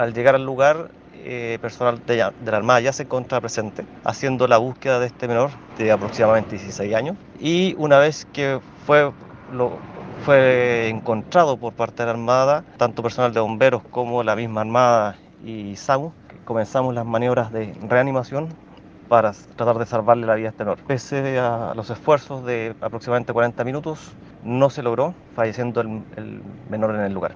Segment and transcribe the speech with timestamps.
[0.00, 4.56] Al llegar al lugar, eh, personal de, la Armada ya se encontraba presente haciendo la
[4.56, 9.12] búsqueda de este menor de aproximadamente 16 años y una vez que fue,
[10.24, 15.18] fue encontrado por parte de la Armada, tanto personal de bomberos como la misma Armada
[15.44, 16.14] y SAMU,
[16.46, 18.48] comenzamos las maniobras de reanimación
[19.10, 20.78] para tratar de salvarle la vida a este menor.
[20.86, 24.12] Pese a los esfuerzos de aproximadamente 40 minutos,
[24.44, 26.40] no se logró, falleciendo el
[26.70, 27.34] menor en el lugar.